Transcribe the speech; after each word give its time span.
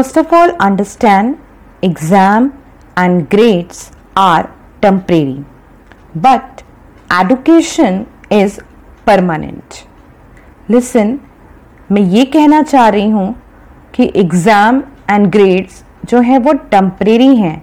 First 0.00 0.16
of 0.16 0.32
all, 0.32 0.50
understand 0.58 1.38
exam 1.82 2.44
and 2.96 3.28
grades 3.28 3.92
are 4.16 4.50
temporary, 4.80 5.44
but 6.16 6.62
education 7.10 8.06
is 8.30 8.60
permanent. 9.06 9.84
Listen, 10.68 11.10
मैं 11.92 12.02
ये 12.12 12.24
कहना 12.26 12.62
चाह 12.62 12.88
रही 12.88 13.10
हूँ 13.10 13.34
कि 13.94 14.10
एग्ज़ाम 14.16 14.82
एंड 15.10 15.26
ग्रेड्स 15.32 15.82
जो 16.04 16.20
है 16.20 16.38
वो 16.38 16.52
टेम्परेरी 16.70 17.34
हैं 17.36 17.56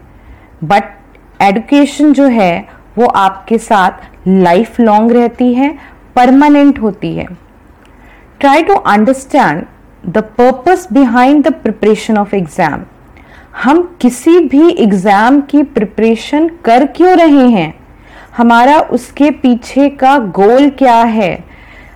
बट 0.64 0.94
एडुकेशन 1.44 2.14
जो 2.14 2.28
है 2.36 2.54
वो 2.98 3.08
आपके 3.24 3.58
साथ 3.70 4.28
लाइफ 4.28 4.80
लॉन्ग 4.80 5.12
रहती 5.12 5.54
है 5.54 5.72
परमानेंट 6.16 6.80
होती 6.82 7.14
है 7.16 7.26
try 8.40 8.64
to 8.64 8.76
understand 8.94 9.66
the 10.08 10.18
purpose 10.38 10.88
behind 10.94 11.44
the 11.44 11.54
preparation 11.54 12.18
of 12.18 12.36
exam 12.36 12.84
हम 13.64 13.82
किसी 14.02 14.40
भी 14.42 14.70
एग्ज़ाम 14.74 15.40
की 15.42 15.62
प्रिपरेशन 15.66 16.48
कर 16.66 16.86
क्यों 16.88 17.16
रहे 17.18 17.48
हैं? 17.50 17.74
हमारा 18.38 18.80
उसके 18.80 19.30
पीछे 19.34 19.90
का 19.92 20.18
गोल 20.18 20.70
क्या 20.80 20.96
है? 20.96 21.38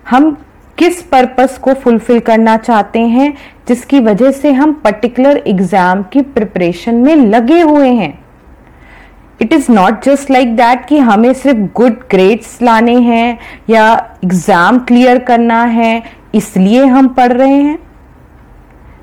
हम 0.09 0.31
किस 0.77 1.01
पर्पस 1.03 1.57
को 1.57 1.73
फुलफिल 1.73 2.19
करना 2.19 2.55
चाहते 2.57 2.99
हैं, 2.99 3.33
जिसकी 3.67 3.99
वजह 3.99 4.31
से 4.31 4.51
हम 4.51 4.73
पर्टिकुलर 4.83 5.37
एग्ज़ाम 5.47 6.01
की 6.03 6.21
प्रिपरेशन 6.21 6.95
में 6.95 7.15
लगे 7.15 7.59
हुए 7.61 7.89
हैं? 7.89 8.13
It 9.41 9.53
is 9.53 9.71
not 9.71 10.03
just 10.03 10.31
like 10.31 10.55
that 10.55 10.85
कि 10.85 10.97
हमें 10.99 11.31
सिर्फ़ 11.33 11.59
गुड 11.75 11.99
ग्रेड्स 12.11 12.57
लाने 12.61 12.97
हैं 13.01 13.37
या 13.69 13.85
एग्ज़ाम 14.23 14.79
क्लियर 14.79 15.19
करना 15.19 15.63
है, 15.63 16.01
इसलिए 16.35 16.85
हम 16.85 17.07
पढ़ 17.09 17.31
रहे 17.33 17.61
हैं। 17.61 17.77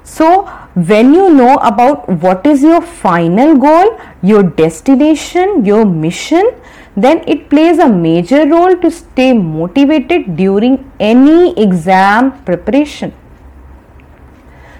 So, 0.09 0.47
when 0.91 1.13
you 1.13 1.29
know 1.35 1.57
about 1.57 2.09
what 2.09 2.47
is 2.47 2.63
your 2.63 2.81
final 2.81 3.57
goal, 3.57 4.01
your 4.23 4.43
destination, 4.43 5.65
your 5.67 5.85
mission, 5.85 6.51
then 6.97 7.23
it 7.27 7.49
plays 7.51 7.79
a 7.79 7.89
major 7.89 8.47
role 8.49 8.75
to 8.85 8.91
stay 8.91 9.33
motivated 9.35 10.35
during 10.37 10.91
any 10.99 11.55
exam 11.63 12.33
preparation. 12.45 13.13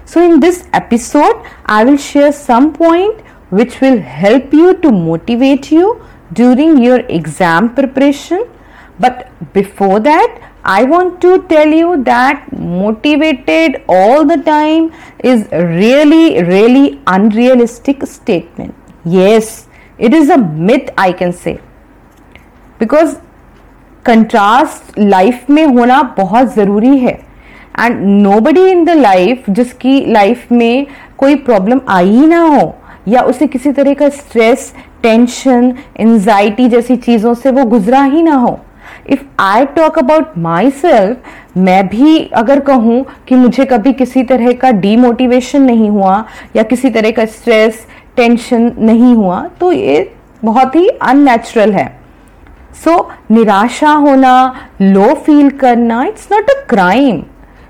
So, 0.05 0.25
in 0.25 0.39
this 0.39 0.67
episode, 0.73 1.45
I 1.65 1.83
will 1.83 1.97
share 1.97 2.31
some 2.31 2.73
point 2.73 3.21
which 3.51 3.79
will 3.81 3.99
help 4.01 4.51
you 4.51 4.73
to 4.85 4.91
motivate 4.91 5.71
you 5.71 6.01
during 6.33 6.77
your 6.83 6.99
exam 7.21 7.75
preparation. 7.75 8.45
But 8.99 9.29
before 9.53 9.99
that, 9.99 10.48
I 10.63 10.83
want 10.83 11.21
to 11.21 11.41
tell 11.43 11.67
you 11.67 12.03
that 12.03 12.51
motivated 12.51 13.81
all 13.87 14.25
the 14.25 14.37
time 14.37 14.91
is 15.19 15.47
really, 15.51 16.43
really 16.43 17.01
unrealistic 17.07 18.05
statement. 18.05 18.75
Yes, 19.05 19.67
it 19.97 20.13
is 20.13 20.29
a 20.29 20.37
myth 20.37 20.89
I 20.97 21.11
can 21.13 21.33
say. 21.33 21.57
Because 22.79 23.15
contrast 24.05 24.99
life 24.99 25.49
में 25.49 25.65
होना 25.65 26.01
बहुत 26.17 26.53
ज़रूरी 26.53 26.97
है 26.97 27.13
and 27.79 27.99
nobody 28.41 28.65
in 28.71 28.83
the 28.85 28.89
life 28.97 29.49
जिसकी 29.49 29.99
life 30.11 30.51
में 30.51 30.85
कोई 31.17 31.35
problem 31.47 31.81
आई 31.89 32.09
ही 32.09 32.27
ना 32.27 32.41
हो 32.41 32.75
या 33.07 33.21
उसे 33.31 33.47
किसी 33.47 33.71
तरह 33.71 33.93
का 33.93 34.09
स्ट्रेस 34.09 34.73
टेंशन 35.03 35.73
एनजाइटी 35.99 36.67
जैसी 36.69 36.95
चीज़ों 36.95 37.33
से 37.33 37.51
वो 37.51 37.65
गुजरा 37.65 38.03
ही 38.03 38.21
ना 38.23 38.35
हो 38.35 38.59
if 39.09 39.23
I 39.39 39.65
talk 39.75 39.97
about 39.99 40.37
myself 40.71 41.57
मैं 41.57 41.87
भी 41.87 42.19
अगर 42.35 42.59
कहूँ 42.59 43.03
कि 43.27 43.35
मुझे 43.35 43.65
कभी 43.65 43.93
किसी 43.93 44.23
तरह 44.23 44.51
का 44.61 44.71
डीमोटिवेशन 44.81 45.61
नहीं 45.61 45.89
हुआ 45.89 46.23
या 46.55 46.63
किसी 46.63 46.89
तरह 46.89 47.11
का 47.11 47.25
स्ट्रेस 47.25 47.85
टेंशन 48.17 48.71
नहीं 48.79 49.13
हुआ 49.15 49.41
तो 49.59 49.71
ये 49.71 50.11
बहुत 50.43 50.75
ही 50.75 50.87
अननेचुरल 50.87 51.73
है। 51.73 51.87
सो 52.83 52.91
so, 52.91 53.31
निराशा 53.31 53.91
होना 53.91 54.33
लो 54.81 55.13
फील 55.25 55.49
करना 55.59 56.03
it's 56.05 56.27
not 56.31 56.49
a 56.49 56.53
crime 56.69 57.23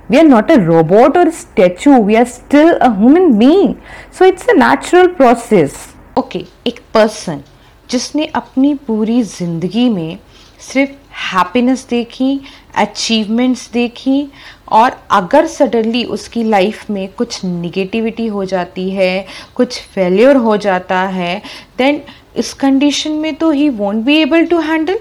we 0.09 0.17
are 0.17 0.23
not 0.23 0.51
a 0.51 0.55
robot 0.55 1.17
और 1.17 1.29
statue 1.29 2.01
we 2.03 2.15
are 2.15 2.25
still 2.27 2.71
a 2.71 2.89
human 2.89 3.31
being 3.37 3.73
so 4.19 4.25
it's 4.25 4.49
a 4.49 4.53
natural 4.53 5.07
process 5.07 5.77
okay 6.17 6.45
एक 6.67 6.79
पर्सन 6.93 7.41
जिसने 7.89 8.25
अपनी 8.35 8.73
पूरी 8.87 9.21
ज़िंदगी 9.23 9.89
में 9.89 10.17
सिर्फ़ 10.61 10.91
हैप्पीनेस 11.33 11.85
देखी 11.89 12.39
अचीवमेंट्स 12.75 13.69
देखी, 13.71 14.27
और 14.71 14.97
अगर 15.11 15.45
सडनली 15.47 16.03
उसकी 16.05 16.43
लाइफ 16.43 16.89
में 16.89 17.07
कुछ 17.13 17.43
निगेटिविटी 17.45 18.27
हो 18.27 18.45
जाती 18.45 18.89
है, 18.89 19.25
कुछ 19.55 19.79
फेल्योर 19.85 20.35
हो 20.35 20.55
जाता 20.57 21.01
है 21.07 21.41
देन 21.77 22.01
इस 22.37 22.53
कंडीशन 22.53 23.11
में 23.11 23.33
तो 23.35 23.51
ही 23.51 23.69
won't 23.69 24.05
be 24.05 24.17
able 24.17 24.45
to 24.45 24.59
handle 24.61 24.99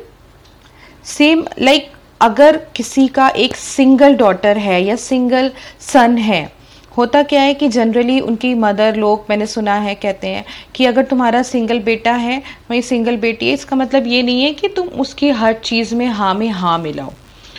same 1.06 1.44
like 1.60 1.90
अगर 2.20 2.56
किसी 2.76 3.06
का 3.08 3.28
एक 3.28 3.56
सिंगल 3.56 4.14
डॉटर 4.16 4.58
है 4.58 4.82
या 4.84 4.96
सिंगल 4.96 5.50
सन 5.92 6.16
है 6.18 6.57
होता 6.98 7.22
क्या 7.22 7.42
है 7.42 7.52
कि 7.54 7.68
जनरली 7.68 8.18
उनकी 8.20 8.52
मदर 8.54 8.96
लोग, 8.96 9.26
मैंने 9.30 9.46
सुना 9.46 9.74
है, 9.74 9.94
कहते 9.94 10.28
हैं 10.28 10.44
कि 10.74 10.84
अगर 10.84 11.04
तुम्हारा 11.04 11.42
सिंगल 11.42 11.78
बेटा 11.80 12.12
है, 12.12 12.42
वही 12.70 12.82
सिंगल 12.82 13.16
बेटी 13.16 13.48
है, 13.48 13.52
इसका 13.54 13.76
मतलब 13.76 14.06
ये 14.06 14.22
नहीं 14.22 14.42
है 14.42 14.52
कि 14.52 14.68
तुम 14.68 14.88
उसकी 15.00 15.30
हर 15.30 15.52
चीज़ 15.54 15.94
में 15.94 16.06
हाँ 16.06 16.32
में 16.34 16.48
हाँ 16.48 16.78
मिलाओ। 16.78 17.12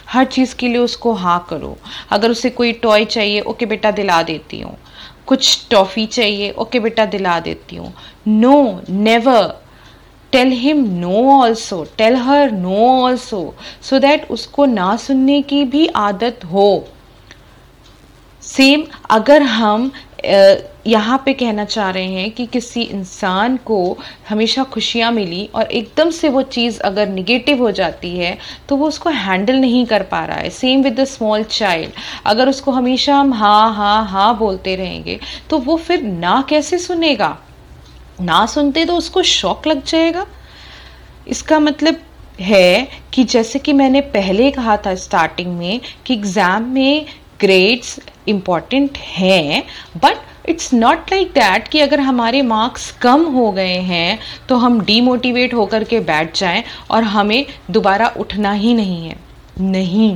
हर 0.09 0.25
चीज़ 0.25 0.55
के 0.55 0.67
लिए 0.67 0.77
उसको 0.77 1.13
हाँ 1.13 1.45
करो। 1.49 1.75
अगर 2.11 2.31
उसे 2.31 2.49
कोई 2.49 2.73
टॉय 2.73 3.05
चाहिए, 3.05 3.39
ओके 3.41 3.65
बेटा 3.65 3.91
दिला 3.91 4.21
देती 4.23 4.59
हूँ। 4.61 4.75
कुछ 5.27 5.67
टॉफ़ी 5.71 6.05
चाहिए, 6.05 6.51
ओके 6.51 6.79
बेटा 6.79 7.05
दिला 7.05 7.39
देती 7.39 7.75
हूँ। 7.75 7.93
No 8.27 8.81
never 8.89 9.53
tell 10.31 10.51
him 10.51 10.85
no 10.99 11.25
also 11.31 11.83
tell 11.97 12.15
her 12.15 12.51
no 12.51 12.85
also 13.01 13.53
so 13.81 13.99
that 13.99 14.29
उसको 14.31 14.65
ना 14.65 14.95
सुनने 14.97 15.41
की 15.41 15.63
भी 15.65 15.87
आदत 15.87 16.45
हो। 16.45 16.87
सेम 18.49 18.83
अगर 19.09 19.41
हम 19.41 19.91
यहाँ 20.87 21.21
पे 21.25 21.33
कहना 21.33 21.63
चाह 21.65 21.89
रहे 21.89 22.05
हैं 22.05 22.31
कि 22.31 22.45
किसी 22.45 22.81
इंसान 22.81 23.57
को 23.65 23.97
हमेशा 24.29 24.63
खुशियाँ 24.63 25.11
मिली 25.11 25.49
और 25.55 25.71
एकदम 25.71 26.09
से 26.09 26.29
वो 26.29 26.41
चीज़ 26.41 26.79
अगर 26.81 27.07
निगेटिव 27.09 27.61
हो 27.63 27.71
जाती 27.71 28.09
है 28.17 28.37
तो 28.69 28.75
वो 28.75 28.87
उसको 28.87 29.09
हैंडल 29.09 29.55
नहीं 29.55 29.85
कर 29.85 30.03
पा 30.03 30.23
रहा 30.25 30.37
है. 30.37 30.49
Same 30.49 30.81
with 30.83 30.99
the 30.99 31.03
small 31.03 31.43
child 31.43 31.93
अगर 32.25 32.49
उसको 32.49 32.71
हमेशा 32.71 33.15
हम 33.15 33.33
हाँ 33.33 33.73
हाँ 33.75 34.05
हाँ 34.07 34.37
बोलते 34.37 34.75
रहेंगे 34.75 35.19
तो 35.49 35.57
वो 35.57 35.77
फिर 35.77 36.01
ना 36.01 36.41
कैसे 36.49 36.77
सुनेगा? 36.77 37.37
ना 38.21 38.45
सुनते 38.45 38.85
तो 38.85 38.95
उसको 38.95 39.23
शौक 39.23 39.67
लग 39.67 39.83
जाएगा? 39.85 40.25
इसका 41.27 41.59
मतलब 41.59 42.01
है 42.39 42.87
कि 43.13 43.23
जैसे 43.23 43.59
कि 43.59 43.73
मैंने 43.73 44.01
पहले 44.11 44.51
कहा 44.51 44.77
था 44.77 44.95
स्टार्टिंग 44.95 45.57
में 45.57 45.81
कि 46.05 46.13
एग्ज़ाम 46.13 46.63
में 46.63 47.05
ग्रेड्स 47.41 47.99
इंपॉर्टेंट 48.29 48.97
है 48.97 49.63
but 49.97 50.49
it's 50.49 50.73
not 50.73 51.11
like 51.11 51.27
that 51.29 51.67
कि 51.67 51.79
अगर 51.79 51.99
हमारे 51.99 52.41
मार्क्स 52.41 52.91
कम 53.01 53.25
हो 53.33 53.51
गए 53.51 53.77
हैं 53.83 54.19
तो 54.49 54.55
हम 54.55 54.79
डीमोटिवेट 54.81 55.53
होकर 55.53 55.83
के 55.83 55.99
बैठ 55.99 56.37
जाएँ 56.37 56.63
और 56.91 57.03
हमें 57.03 57.45
दोबारा 57.71 58.13
उठना 58.17 58.51
ही 58.53 58.73
नहीं 58.73 59.07
है। 59.07 59.15
नहीं। 59.59 60.15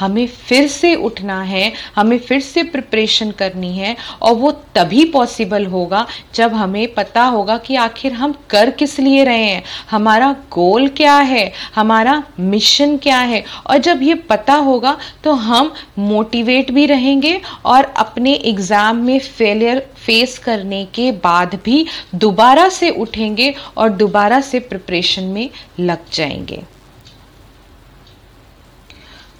हमें 0.00 0.26
फिर 0.26 0.66
से 0.68 0.94
उठना 0.96 1.40
है, 1.42 1.72
हमें 1.96 2.18
फिर 2.18 2.40
से 2.42 2.62
प्रिपरेशन 2.64 3.30
करनी 3.30 3.72
है 3.72 3.96
और 4.22 4.34
वो 4.34 4.50
तभी 4.74 5.04
पॉसिबल 5.12 5.66
होगा 5.66 6.06
जब 6.34 6.54
हमें 6.54 6.94
पता 6.94 7.24
होगा 7.24 7.56
कि 7.58 7.76
आखिर 7.78 8.12
हम 8.12 8.34
कर 8.50 8.70
किस 8.72 8.98
लिए 9.00 9.24
रहे 9.24 9.44
हैं, 9.44 9.62
हमारा 9.90 10.32
गोल 10.52 10.88
क्या 10.90 11.16
है, 11.16 11.52
हमारा 11.74 12.22
मिशन 12.40 12.96
क्या 12.98 13.18
है। 13.20 13.44
और 13.66 13.78
जब 13.78 14.02
ये 14.02 14.14
पता 14.30 14.54
होगा 14.54 14.96
तो 15.24 15.32
हम 15.32 15.72
मोटिवेट 16.00 16.70
भी 16.70 16.86
रहेंगे 16.86 17.40
और 17.66 17.84
अपने 17.96 18.34
एग्ज़ाम 18.34 18.96
में 18.96 19.18
फेलियर 19.20 19.86
फेस 19.96 20.38
करने 20.38 20.84
के 20.94 21.10
बाद 21.14 21.54
भी 21.64 21.86
दोबारा 22.16 22.68
से 22.70 22.90
उठेंगे 22.92 23.54
और 23.76 23.90
दोबारा 23.90 24.40
से 24.42 24.60
प्रिपरेशन 24.60 25.24
में 25.24 25.48
लग 25.80 26.10
जाएँगे। 26.12 26.62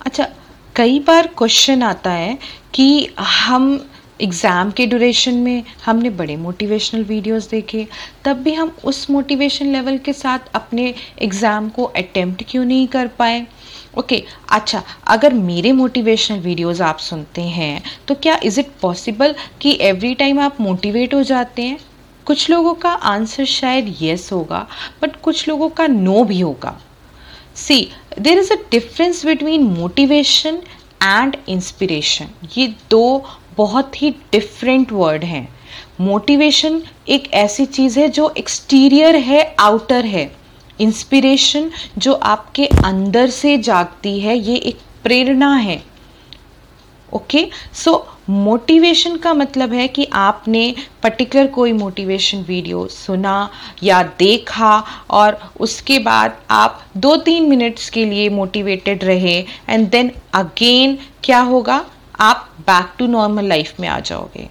अच्छा 0.07 0.29
कई 0.77 0.99
बार 0.99 1.27
क्वेश्चन 1.39 1.83
आता 1.83 2.11
है 2.11 2.39
कि 2.75 3.09
हम 3.19 3.65
एग्ज़ाम 4.23 4.71
के 4.71 4.87
ड्यूरेशन 4.87 5.35
में 5.35 5.63
हमने 5.85 6.11
बड़े 6.11 6.37
मोटिवेशनल 6.37 7.03
वीडियोस 7.05 7.49
देखे 7.51 7.87
तब 8.25 8.43
भी 8.43 8.53
हम 8.55 8.71
उस 8.85 9.11
मोटिवेशन 9.11 9.73
लेवल 9.73 9.97
के 9.99 10.13
साथ 10.13 10.51
अपने 10.55 10.95
एग्ज़ाम 11.23 11.69
को 11.69 11.85
अटेम्प्ट 11.85 12.45
क्यों 12.51 12.65
नहीं 12.65 12.87
कर 12.89 13.07
पाए? 13.19 13.47
ओके 13.99 14.17
okay, 14.17 14.29
अच्छा 14.49 14.83
अगर 15.09 15.35
मेरे 15.35 15.73
मोटिवेशनल 15.73 16.39
वीडियोस 16.41 16.81
आप 16.81 16.99
सुनते 16.99 17.43
हैं 17.43 17.83
तो 18.09 18.15
क्या 18.15 18.39
इज़ 18.45 18.61
इट 18.61 18.71
पॉसिबल 18.83 19.35
कि 19.61 19.77
एवरी 19.81 20.15
टाइम 20.15 20.41
आप 20.41 20.61
मोटिवेट 20.61 21.15
हो 21.15 21.23
जाते 21.23 21.63
हैं? 21.63 21.79
कुछ 22.27 22.49
लोगों 22.51 22.75
का 22.75 22.91
आंसर 22.91 23.45
शायद 23.47 23.95
येस 24.01 24.29
होगा 24.33 24.67
बट 25.03 25.21
कुछ 25.23 25.49
लोगों 25.49 25.69
का 25.71 25.87
नो 25.87 26.23
भी 26.25 26.41
होगा। 26.41 26.81
See 27.61 27.81
there 28.19 28.39
is 28.39 28.53
a 28.53 28.57
difference 28.71 29.25
between 29.27 29.63
motivation 29.79 30.63
and 31.03 31.37
inspiration 31.49 32.29
ये 32.57 32.67
दो 32.91 33.25
बहुत 33.57 34.03
ही 34.03 34.11
डिफरेंट 34.33 34.93
वर्ड 34.93 35.25
हैं. 35.25 35.49
मोटिवेशन 36.01 36.83
एक 37.09 37.33
ऐसी 37.35 37.65
चीज़ 37.67 37.99
है 38.01 38.09
जो 38.09 38.29
एक्सटीरियर 38.39 39.17
है 39.17 39.43
आउटर 39.61 40.05
है. 40.05 40.31
इंस्पिरेशन 40.81 41.71
जो 41.99 42.13
आपके 42.13 42.67
अंदर 42.67 43.31
से 43.31 43.57
जागती 43.59 44.19
है, 44.21 44.37
ये 44.39 44.57
एक 44.57 44.79
प्रेरणा 45.03 45.55
है. 45.55 45.83
ओके 47.13 47.47
सो 47.75 47.95
मोटिवेशन 48.31 49.17
का 49.17 49.35
मतलब 49.35 49.73
है 49.73 49.89
कि 49.89 50.09
आपने 50.13 50.75
पर्टिकुलर 51.03 51.47
कोई 51.47 51.73
मोटिवेशन 51.73 52.39
वीडियो 52.39 52.87
सुना 52.87 53.51
या 53.83 54.03
देखा 54.03 54.85
और 55.11 55.53
उसके 55.61 55.99
बाद 55.99 56.37
आप 56.51 56.85
दो 56.97 57.17
तीन 57.17 57.49
मिनट्स 57.49 57.91
के 57.91 58.05
लिए 58.05 58.29
मोटिवेटेड 58.29 59.05
रहे 59.05 59.47
एंड 59.69 59.91
देन 59.91 60.13
अगेन 60.33 60.99
क्या 61.25 61.41
होगा? 61.41 61.87
आप 62.21 62.51
बैक 62.61 62.93
टू 62.99 63.07
नॉर्मल 63.07 63.45
लाइफ 63.45 63.81
में 63.81 63.89
आ 63.89 64.01
जाओगे। 64.01 64.49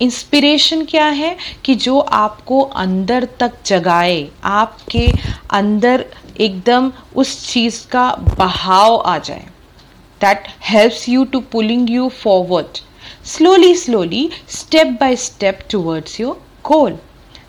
इंस्पिरेशन 0.00 0.84
क्या 0.84 1.06
है? 1.06 1.36
कि 1.64 1.74
जो 1.74 1.98
आपको 1.98 2.60
अंदर 2.60 3.28
तक 3.40 3.52
जगाए, 3.66 4.28
आपके 4.44 5.12
अंदर 5.50 6.04
एकदम 6.40 6.92
उस 7.16 7.52
चीज़ 7.52 7.86
का 7.86 8.10
बहाव 8.10 8.96
आ 8.96 9.18
जाए। 9.18 9.46
That 10.20 10.42
helps 10.62 11.08
you 11.08 11.24
to 11.24 11.40
pulling 11.40 11.90
you 11.90 12.08
forward 12.08 12.78
slowly, 13.22 13.74
slowly, 13.74 14.30
step 14.46 14.98
by 14.98 15.14
step 15.14 15.68
towards 15.68 16.18
your 16.18 16.36
goal. 16.62 16.98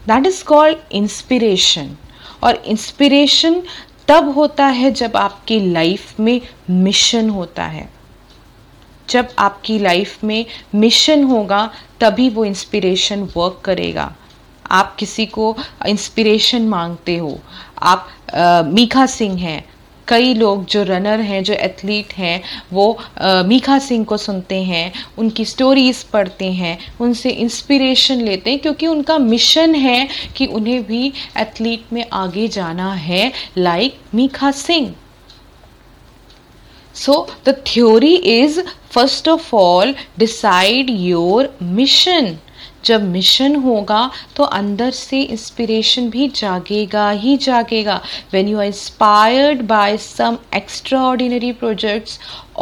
That 0.06 0.26
is 0.26 0.44
called 0.44 0.80
inspiration. 0.92 1.98
और 2.44 2.56
इंस्पिरेशन 2.66 3.62
तब 4.08 4.30
होता 4.36 4.66
है 4.66 4.92
जब 4.92 5.18
आपकी 5.18 5.60
लाइफ 5.74 6.20
में 6.20 6.42
मिशन 6.70 7.30
होता 7.30 7.64
है 7.64 7.90
जब 9.10 9.28
आपकी 9.40 9.78
लाइफ 9.80 10.24
में 10.24 10.46
मिशन 10.76 11.24
होगा 11.24 11.70
तभी 12.00 12.30
वो 12.30 12.46
इंस्पिरेशन 12.46 13.24
वर्क 13.36 13.62
करेगा 13.66 14.16
आप 14.72 14.96
किसी 15.00 15.26
को 15.26 15.56
इंस्पिरेशन 15.88 16.68
मांगते 16.68 17.18
हो 17.18 17.40
आप 17.82 18.08
आ, 18.34 18.62
मीखा 18.62 19.06
सिंह 19.06 19.40
हैं 19.40 19.64
कई 20.12 20.34
लोग 20.34 20.66
जो 20.66 20.84
रनर 20.84 21.20
हैं, 21.22 21.44
जो 21.44 21.54
एथलीट 21.56 22.14
हैं, 22.14 22.42
वो 22.74 22.98
मीखा 23.48 23.78
सिंह 23.80 24.06
को 24.06 24.18
सुनते 24.18 24.62
हैं, 24.64 24.92
उनकी 25.18 25.46
स्टोरीज़ 25.46 26.04
पढ़ते 26.14 26.52
हैं, 26.54 26.78
उनसे 27.02 27.30
इंस्पिरेशन 27.30 28.22
लेते 28.22 28.50
हैं 28.50 28.60
क्योंकि 28.60 28.88
उनका 28.88 29.18
मिशन 29.20 29.76
है 29.78 30.08
कि 30.38 30.46
उन्हें 30.48 30.84
भी 30.86 31.12
एथलीट 31.38 31.94
में 31.94 32.06
आगे 32.14 32.48
जाना 32.50 32.94
है 32.94 33.32
like 33.58 33.98
Mika 34.16 34.52
Singh. 34.60 34.94
So 36.96 37.28
the 37.46 37.56
theory 37.68 38.16
is 38.16 38.60
first 38.92 39.28
of 39.30 39.56
all 39.56 39.94
decide 40.20 40.90
your 40.90 41.54
mission 41.64 42.38
जब 42.86 43.04
मिशन 43.12 43.56
होगा 43.64 44.10
तो 44.36 44.44
अंदर 44.44 44.92
से 44.92 45.22
इंस्पिरेशन 45.22 46.10
भी 46.10 46.28
जागेगा 46.36 47.10
ही 47.24 47.36
जागेगा। 47.38 48.00
When 48.34 48.48
you 48.48 48.60
are 48.60 48.66
inspired 48.66 49.62
by 49.68 49.98
some 49.98 50.38
extraordinary 51.04 51.52
projects 51.62 52.20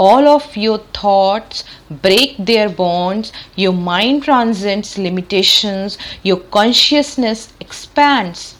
all 0.07 0.27
of 0.27 0.59
your 0.59 0.85
thoughts 0.95 1.65
break 1.93 2.35
their 2.41 2.67
bonds 2.77 3.31
your 3.59 3.73
mind 3.75 4.23
transcends 4.23 4.97
limitations 4.99 5.97
your 6.25 6.47
consciousness 6.51 7.49
expands 7.61 8.53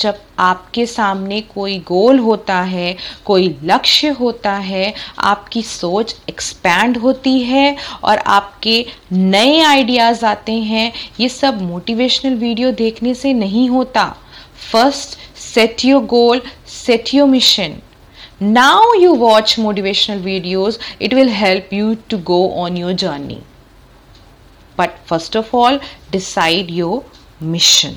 जब 0.00 0.18
आपके 0.38 0.84
सामने 0.86 1.40
कोई 1.54 1.78
गोल 1.86 2.18
होता 2.18 2.60
है, 2.62 2.96
कोई 3.24 3.48
लक्ष्य 3.64 4.08
होता 4.10 4.52
है, 4.52 4.92
आपकी 5.18 5.62
सोच 5.62 6.14
एक्सपैंड 6.28 6.96
होती 6.96 7.38
है 7.40 7.76
और 8.04 8.18
आपके 8.18 8.84
नए 9.12 9.60
आइडियाज़ 9.62 10.24
आते 10.24 10.52
हैं, 10.52 10.92
ये 11.20 11.28
सब 11.28 11.62
मोटिवेशनल 11.62 12.34
वीडियो 12.36 12.70
देखने 12.74 13.14
से 13.14 13.32
नहीं 13.34 13.68
होता। 13.70 14.14
First 14.72 15.18
set 15.38 15.84
your 15.84 16.04
goal 16.06 16.40
set 16.68 17.14
your 17.14 17.28
mission 17.28 17.74
now 18.42 18.94
you 19.00 19.14
watch 19.16 19.58
motivational 19.58 20.18
videos 20.22 20.78
it 21.02 21.14
will 21.14 21.28
help 21.32 21.72
you 21.72 21.94
to 22.10 22.18
go 22.26 22.46
on 22.62 22.76
your 22.76 22.92
journey 22.94 23.38
but 24.78 24.98
first 25.08 25.36
of 25.36 25.54
all 25.56 25.80
decide 26.12 26.70
your 26.70 27.44
mission 27.46 27.96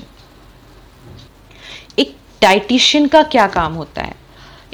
dietitian 2.42 3.06
का 3.08 3.22
क्या 3.22 3.46
काम 3.48 3.74
होता 3.74 4.02
है? 4.02 4.14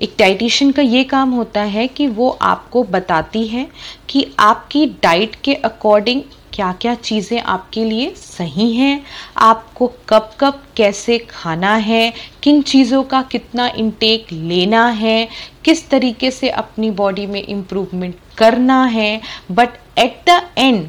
एक 0.03 0.15
डाइटिशियन 0.19 0.71
का 0.73 0.83
ये 0.83 1.05
काम 1.05 1.31
होता 1.31 1.61
है 1.63 1.87
कि 1.89 2.07
वो 2.07 2.29
आपको 2.43 2.83
बताती 2.85 3.47
है 3.47 3.67
कि 4.09 4.27
आपकी 4.39 4.87
डाइट 5.03 5.37
के 5.45 5.55
अकॉर्डिंग 5.55 6.23
क्या 6.53 6.71
क्या 6.73 6.95
चीज़ें 6.95 7.41
आपके 7.41 7.85
लिए 7.85 8.11
सही 8.17 8.73
हैं, 8.75 9.03
आपको 9.37 9.87
कब 10.09 10.31
कब 10.41 10.63
कैसे 10.77 11.19
खाना 11.31 11.75
है, 11.75 12.13
किन 12.43 12.63
चीज़ों 12.63 13.03
का 13.03 13.23
कितना 13.23 13.67
इंटेक 13.69 14.33
लेना 14.33 14.87
है, 14.89 15.29
किस 15.65 15.89
तरीके 15.91 16.31
से 16.31 16.49
अपनी 16.51 16.91
बॉडी 16.91 17.27
में 17.27 17.43
इम्प्रूवमेंट 17.43 18.15
करना 18.39 18.83
है 18.85 19.21
बट 19.51 19.79
एट 19.99 20.21
द 20.29 20.41
एंड 20.59 20.89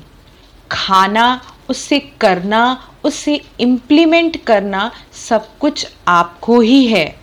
खाना, 0.72 1.42
उससे 1.70 2.00
करना 2.22 2.64
उसे 3.08 3.40
इम्प्लीमेंट 3.60 4.44
करना 4.46 4.92
सब 5.20 5.48
कुछ 5.60 5.88
आपको 6.08 6.60
ही 6.62 6.86
है। 6.88 7.16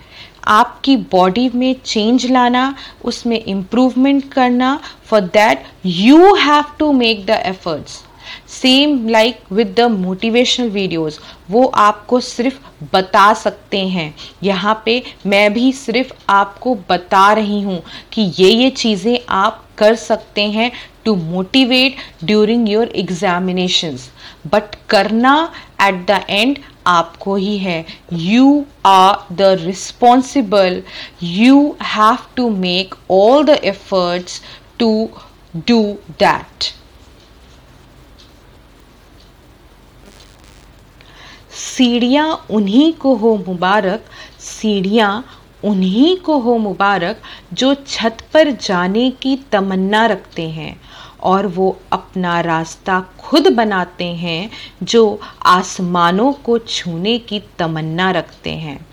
आपकी 0.49 0.97
बॉडी 1.13 1.49
में 1.55 1.75
चेंज 1.85 2.27
लाना, 2.31 2.75
उसमें 3.05 3.39
इम्प्रूवमेंट 3.39 4.33
करना 4.33 4.79
for 5.07 5.21
that 5.21 5.65
you 5.87 6.35
have 6.37 6.65
to 6.79 6.93
make 6.95 7.25
the 7.27 7.43
efforts 7.47 8.03
same 8.51 9.09
like 9.09 9.39
with 9.53 9.75
the 9.79 9.81
motivational 9.91 10.69
videos 10.71 11.19
वो 11.51 11.65
आपको 11.67 12.21
सिर्फ़ 12.21 12.59
बता 12.93 13.33
सकते 13.35 13.79
हैं। 13.89 14.15
यहाँ 14.43 14.81
पे 14.85 15.03
मैं 15.27 15.53
भी 15.55 15.73
सिर्फ़ 15.73 16.13
आपको 16.31 16.75
बता 16.91 17.33
रही 17.33 17.61
हूँ 17.63 17.83
कि 18.13 18.23
ये 18.39 18.51
ये 18.51 18.71
चीज़ें 18.73 19.19
आप 19.31 19.65
कर 19.79 19.95
सकते 19.97 20.43
हैं 20.51 20.71
to 21.05 21.15
motivate 21.17 21.97
during 22.25 22.69
your 22.69 22.93
examinations 22.97 24.11
but 24.53 24.75
करना 24.91 25.35
एट 25.83 26.07
द 26.07 26.21
एंड 26.29 26.59
आपको 26.87 27.35
ही 27.37 27.57
है। 27.59 27.85
You 28.13 28.65
are 28.87 29.35
the 29.35 29.57
responsible 29.61 30.83
you 31.23 31.77
have 31.83 32.27
to 32.37 32.49
make 32.51 32.95
all 33.11 33.45
the 33.45 33.59
efforts 33.65 34.41
to 34.79 35.09
do 35.69 35.83
that 36.21 36.73
सीढ़ियाँ 41.55 42.47
उन्हीं 42.51 42.93
को 42.93 43.15
हो 43.17 43.37
मुबारक, 43.47 44.05
सीढ़ियाँ 44.41 45.25
उन्हीं 45.65 46.17
को 46.17 46.39
हो 46.39 46.57
मुबारक 46.59 47.21
जो 47.53 47.75
छत 47.87 48.19
पर 48.33 48.51
जाने 48.53 49.11
की 49.23 49.37
तमन्ना 49.53 50.05
रखते 50.07 50.49
हैं। 50.51 50.75
और 51.25 51.47
वो 51.47 51.79
अपना 51.93 52.41
रास्ता 52.41 53.01
खुद 53.21 53.49
बनाते 53.49 54.05
हैं, 54.05 54.51
जो 54.83 55.21
आसमानों 55.47 56.33
को 56.33 56.59
छूने 56.59 57.19
की 57.19 57.43
तमन्ना 57.59 58.11
रखते 58.11 58.51
हैं। 58.51 58.87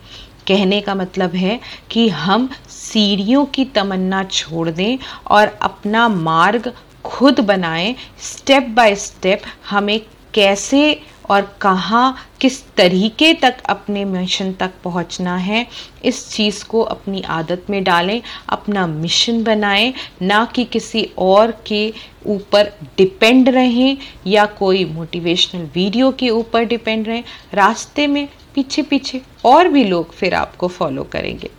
कहने 0.48 0.82
का 0.82 0.96
मतलब 0.96 1.36
है 1.36 1.60
कि 1.92 2.10
हम 2.10 2.50
सीढ़ियों 2.70 3.46
की 3.46 3.66
तमन्ना 3.66 4.24
छोड़ 4.24 4.70
दें 4.70 4.98
और 5.28 5.48
अपना 5.62 6.08
मार्ग 6.08 6.74
खुद 7.06 7.40
बनाएँ। 7.40 7.96
स्टेप 8.20 8.64
बाय 8.64 8.96
स्टेप 8.96 9.42
हमें 9.70 10.00
कैसे 10.34 11.02
और 11.32 11.58
कहाँ 11.62 12.16
किस 12.42 12.62
तरीके 12.76 13.34
तक 13.34 13.58
अपने 13.66 14.06
मिशन 14.06 14.52
तक 14.54 14.72
पहुँचना 14.84 15.36
है 15.38 15.66
इस 16.06 16.30
चीज़ 16.30 16.64
को 16.66 16.82
अपनी 16.82 17.22
आदत 17.22 17.66
में 17.70 17.84
डालें 17.84 18.22
अपना 18.50 18.88
मिशन 18.88 19.44
बनाएँ 19.44 19.94
ना 20.22 20.44
कि 20.46 20.66
किसी 20.66 21.04
और 21.18 21.52
के 21.68 21.94
ऊपर 22.26 22.72
डिपेंड 22.98 23.50
रहें 23.50 23.98
या 24.28 24.46
कोई 24.46 24.86
मोटिवेशनल 24.86 25.70
वीडियो 25.76 26.12
के 26.12 26.30
ऊपर 26.30 26.66
डिपेंड 26.66 27.08
रहें। 27.08 27.24
रास्ते 27.54 28.08
में 28.08 28.28
पीछे 28.56 28.82
पीछे 28.82 29.22
और 29.46 29.68
भी 29.68 29.84
लोग 29.84 30.14
फिर 30.14 30.34
आपको 30.34 30.68
फॉलो 30.68 31.04
करेंगे। 31.04 31.50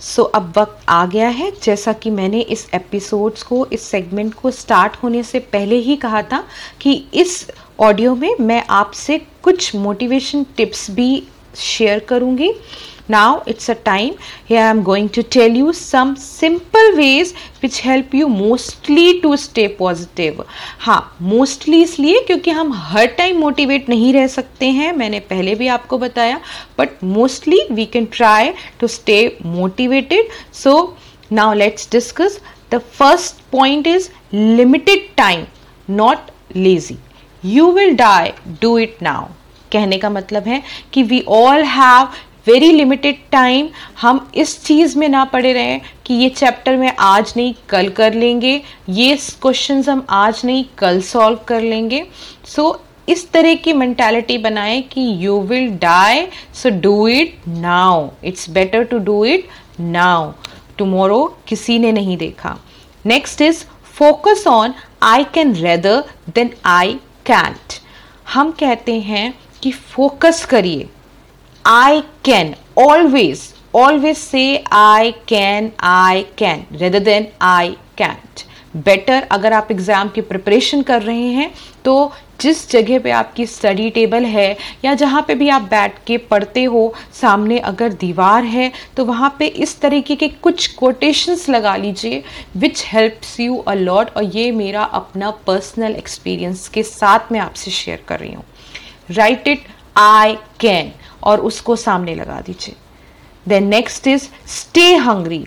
सो 0.00 0.22
so, 0.22 0.30
अब 0.34 0.52
वक्त 0.56 0.84
आ 0.88 1.04
गया 1.06 1.28
है 1.28 1.50
जैसा 1.62 1.92
कि 1.92 2.10
मैंने 2.10 2.40
इस 2.40 2.68
एपिसोड्स 2.74 3.42
को 3.42 3.66
इस 3.66 3.82
सेगमेंट 3.82 4.34
को 4.34 4.50
स्टार्ट 4.50 4.96
होने 4.96 5.22
से 5.22 5.38
पहले 5.38 5.76
ही 5.76 5.96
कहा 5.96 6.22
था 6.22 6.44
कि 6.80 6.92
इस 7.14 7.46
ऑडियो 7.80 8.14
में 8.14 8.34
मैं 8.40 8.62
आपसे 8.70 9.16
कुछ 9.42 9.74
मोटिवेशन 9.74 10.44
टिप्स 10.56 10.90
भी 10.90 11.22
शेयर 11.56 11.98
करूँगी। 12.08 12.50
Now 13.10 13.40
it's 13.48 13.70
a 13.70 13.74
time 13.84 14.14
hey 14.50 14.56
I 14.56 14.70
am 14.70 14.82
going 14.84 15.08
to 15.14 15.22
tell 15.32 15.56
you 15.56 15.72
some 15.72 16.14
simple 16.14 16.92
ways 16.96 17.32
which 17.62 17.80
help 17.84 18.14
you 18.14 18.26
mostly 18.28 19.18
to 19.20 19.34
stay 19.36 19.66
positive 19.78 20.44
हाँ 20.80 21.16
मोस्टली 21.22 21.82
इसलिए 21.82 22.20
क्योंकि 22.26 22.50
हम 22.50 22.72
हर 22.74 23.06
टाइम 23.18 23.40
मोटिवेट 23.40 23.88
नहीं 23.88 24.12
रह 24.14 24.26
सकते 24.26 24.66
हैं, 24.66 24.92
मैंने 24.92 25.20
पहले 25.30 25.54
भी 25.54 25.68
आपको 25.78 25.98
बताया 25.98 26.40
but 26.78 27.04
mostly 27.04 27.66
we 27.72 27.86
can 27.86 28.04
try 28.16 28.52
to 28.80 28.86
stay 28.86 29.20
motivated 29.46 30.28
so 30.62 30.96
now 31.32 31.54
let's 31.54 31.88
discuss 31.92 32.40
the 32.72 32.78
first 32.92 33.42
point 33.52 33.86
is 33.86 34.10
limited 34.34 35.14
time 35.16 35.46
not 35.88 36.30
lazy 36.56 36.98
you 37.44 37.70
will 37.72 37.94
die 37.96 38.32
do 38.62 38.76
it 38.78 38.96
now 39.02 39.26
कहने 39.72 39.98
का 39.98 40.10
मतलब 40.10 40.48
है 40.48 40.62
कि 40.92 41.02
we 41.02 41.20
all 41.28 41.62
have 41.62 42.08
very 42.46 42.70
limited 42.72 43.16
time 43.32 43.68
हम 44.00 44.28
इस 44.34 44.62
चीज़ 44.64 44.98
में 44.98 45.08
ना 45.08 45.24
पड़े 45.24 45.52
रहें 45.52 45.80
कि 46.06 46.14
ये 46.14 46.28
चैप्टर 46.28 46.76
में 46.76 46.92
आज 46.98 47.32
नहीं 47.36 47.54
कल 47.68 47.88
कर 47.88 48.14
लेंगे. 48.14 48.60
ये 48.88 49.16
क्वेश्चंस 49.42 49.88
हम 49.88 50.04
आज 50.10 50.40
नहीं 50.44 50.64
कल 50.78 51.00
सॉल्व 51.00 51.38
कर 51.48 51.60
लेंगे. 51.60 52.04
सो 52.44 52.62
so, 52.62 52.78
इस 53.08 53.30
तरह 53.32 53.54
की 53.54 53.72
मैंटेलिटी 53.72 54.38
बनाएँ 54.38 54.80
कि 54.82 55.02
you 55.20 55.38
will 55.40 55.68
die 55.78 56.26
so 56.54 56.70
do 56.80 57.06
it 57.08 57.36
now 57.48 58.08
it's 58.24 58.48
better 58.50 58.84
to 58.84 58.98
do 58.98 59.24
it 59.24 59.48
now 59.80 60.32
tomorrow 60.78 61.22
किसी 61.48 61.78
ने 61.78 61.92
नहीं 61.92 62.16
देखा. 62.16 62.56
Next 63.06 63.40
is 63.42 63.64
focus 63.94 64.44
on 64.46 64.74
I 65.02 65.24
can 65.34 65.54
rather 65.54 66.04
than 66.34 66.50
I 66.66 66.98
can't 67.30 67.78
हम 68.32 68.50
कहते 68.60 69.00
हैं 69.00 69.32
कि 69.62 69.70
फोकस 69.72 70.44
करिए। 70.44 70.88
आई 71.64 72.00
कैन 72.24 72.54
ऑलवेज 72.78 73.42
ऑलवेज 73.76 74.16
से 74.16 74.42
I 74.72 75.10
can 75.28 75.70
I 75.84 76.22
can 76.38 76.64
rather 76.72 76.98
than 76.98 77.26
I 77.42 77.76
can't 77.98 78.42
better 78.84 79.26
अगर 79.32 79.52
आप 79.52 79.68
एग्ज़ाम 79.70 80.08
की 80.08 80.20
प्रिपरेशन 80.20 80.82
कर 80.82 81.02
रहे 81.02 81.28
हैं 81.32 81.50
तो 81.84 81.94
जिस 82.40 82.70
जगह 82.70 82.98
पे 82.98 83.10
आपकी 83.12 83.46
स्टडी 83.46 83.88
टेबल 83.90 84.24
है 84.26 84.56
या 84.84 84.94
जहाँ 84.94 85.24
पे 85.28 85.34
भी 85.34 85.48
आप 85.48 85.62
बैठ 85.70 85.98
के 86.06 86.16
पढ़ते 86.30 86.64
हो, 86.64 86.92
सामने 87.20 87.58
अगर 87.60 87.92
दीवार 87.94 88.44
है 88.44 88.70
तो 88.96 89.04
वहाँ 89.04 89.34
पे 89.38 89.46
इस 89.46 89.80
तरीके 89.80 90.16
के 90.16 90.28
कुछ 90.28 90.66
कोटेशंस 90.74 91.48
लगा 91.48 91.76
लीजिए 91.76 92.22
which 92.56 92.84
helps 92.86 93.38
you 93.40 93.56
a 93.58 93.74
lot 93.74 94.16
और 94.16 94.24
ये 94.36 94.50
मेरा 94.52 94.82
अपना 94.82 95.30
पर्सनल 95.46 95.96
एक्सपीरियंस 95.96 96.66
के 96.68 96.82
साथ 96.82 97.32
मैं 97.32 97.40
आपसे 97.40 97.70
शेयर 97.70 98.04
कर 98.08 98.20
रही 98.20 98.32
हूँ। 98.32 98.44
राइट 99.10 99.48
इट 99.48 99.66
आई 99.98 100.34
कैन 100.60 100.92
और 101.22 101.40
उसको 101.42 101.76
सामने 101.76 102.14
लगा 102.14 102.40
दीजिए। 102.40 102.74
Then 103.46 103.66
next 103.68 104.06
is 104.08 104.28
stay 104.50 104.94
hungry 104.96 105.44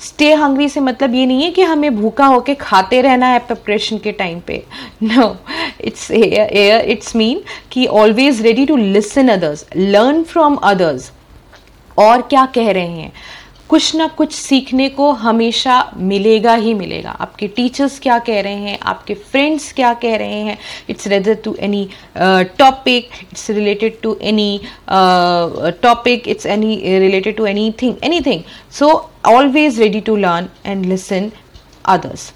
stay 0.00 0.32
hungry 0.34 0.68
से 0.68 0.80
मतलब 0.80 1.14
ये 1.14 1.24
नहीं 1.26 1.42
है 1.42 1.50
कि 1.50 1.62
हमें 1.62 1.96
भूखा 1.96 2.26
होके 2.26 2.54
खाते 2.54 3.00
रहना 3.02 3.26
है 3.26 3.38
प्रिपरेशन 3.38 3.98
के 3.98 4.12
टाइम 4.12 4.40
पे। 4.40 4.62
No 5.02 5.26
it's 5.84 6.10
air 6.10 6.90
it's 6.90 7.14
mean 7.16 7.42
कि 7.72 7.86
always 7.86 8.42
ready 8.42 8.66
to 8.66 8.76
listen 8.76 9.28
others 9.28 9.66
learn 9.76 10.22
from 10.22 10.56
others 10.56 11.10
और 11.98 12.22
क्या 12.22 12.46
कह 12.54 12.70
रहे 12.70 12.86
हैं? 12.86 13.12
कुछ 13.68 13.94
ना 13.96 14.06
कुछ 14.08 14.32
सीखने 14.32 14.88
को 14.88 15.10
हमेशा 15.12 15.74
मिलेगा 15.96 16.54
ही 16.54 16.72
मिलेगा। 16.74 17.10
आपके 17.10 17.48
टीचर्स 17.48 17.98
क्या 17.98 18.18
कह 18.18 18.40
रहे 18.40 18.54
हैं? 18.54 18.78
आपके 18.82 19.14
फ्रेंड्स 19.14 19.72
क्या 19.72 19.92
कह 19.94 20.16
रहे 20.16 20.40
हैं? 20.40 20.56
It's 20.88 21.06
rather 21.06 21.34
to 21.44 21.54
any 21.60 21.88
topic 22.58 23.10
it's 23.22 23.50
related 23.50 24.00
to 24.02 24.16
any 24.22 24.60
topic 25.82 26.28
it's 26.28 26.46
any 26.46 26.76
related 26.98 27.36
to 27.36 27.46
anything 27.82 27.94
anything 28.20 28.42
so 28.78 28.90
always 29.26 29.80
ready 29.80 30.00
to 30.00 30.16
learn 30.16 30.48
and 30.66 30.84
listen 30.86 31.30
others 31.84 32.32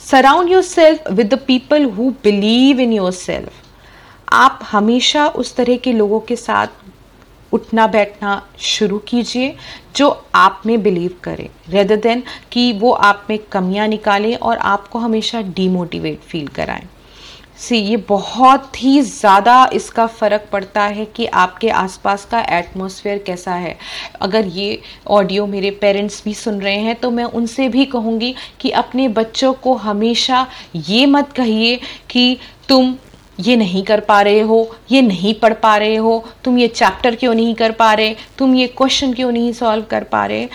surround 0.00 0.50
yourself 0.62 1.10
with 1.12 1.34
the 1.34 1.38
people 1.46 1.84
who 1.90 2.10
believe 2.24 2.80
in 2.80 2.92
yourself 3.12 3.52
आप 4.32 4.60
हमेशा 4.70 5.26
उस 5.40 5.54
तरह 5.56 5.76
के 5.76 5.92
लोगों 5.92 6.20
के 6.20 6.36
साथ 6.36 7.52
उठना 7.52 7.86
बैठना 7.86 8.42
शुरू 8.58 8.98
कीजिए 8.98 9.54
जो 9.96 10.08
आप 10.34 10.62
में 10.66 10.82
बिलीव 10.82 11.14
करें 11.24 11.48
रेदर 11.68 11.96
देन 11.96 12.22
कि 12.52 12.72
वो 12.80 12.90
आप 12.92 13.26
में 13.30 13.38
कमियाँ 13.52 13.86
निकालें 13.88 14.34
और 14.36 14.58
आपको 14.72 14.98
हमेशा 14.98 15.40
डीमोटिवेट 15.56 16.20
फील 16.20 16.48
कराएँ। 16.56 16.86
सी 17.58 17.76
ये 17.78 17.96
बहुत 18.08 18.82
ही 18.82 19.00
ज़्यादा 19.02 19.68
इसका 19.72 20.06
फ़र्क 20.08 20.46
पड़ता 20.52 20.82
है 20.82 21.04
कि 21.06 21.26
आपके 21.26 21.68
आसपास 21.70 22.24
का 22.24 22.40
एटमॉस्फेयर 22.58 23.18
कैसा 23.26 23.54
है। 23.54 23.76
अगर 24.20 24.46
ये 24.48 24.80
ऑडियो 25.08 25.46
मेरे 25.46 25.70
पेरेंट्स 25.80 26.22
भी 26.24 26.34
सुन 26.34 26.60
रहे 26.60 26.78
हैं 26.78 26.94
तो 26.96 27.10
मैं 27.10 27.24
उनसे 27.24 27.68
भी 27.68 27.84
कहूँगी 27.86 28.34
कि 28.60 28.70
अपने 28.76 29.08
बच्चों 29.10 29.52
को 29.54 29.74
हमेशा 29.76 30.46
ये 30.76 31.04
मत 31.08 31.32
कहिए 31.32 31.76
कि 32.10 32.36
तुम 32.68 32.96
ये 33.38 33.54
नहीं 33.56 33.82
कर 33.84 34.00
पा 34.00 34.20
रहे 34.22 34.40
हो, 34.40 34.76
ये 34.90 35.00
नहीं 35.02 35.34
पढ़ 35.34 35.52
पा 35.54 35.76
रहे 35.76 35.96
हो, 35.96 36.24
तुम 36.44 36.56
ये 36.58 36.68
चैप्टर 36.68 37.14
क्यों 37.14 37.34
नहीं 37.34 37.54
कर 37.54 37.72
पा 37.72 37.92
रहे, 37.92 38.14
तुम 38.38 38.54
ये 38.54 38.66
क्वेश्चन 38.68 39.12
क्यों 39.12 39.30
नहीं 39.32 39.52
सॉल्व 39.52 39.84
कर 39.90 40.04
पा 40.04 40.24
रहे। 40.26 40.46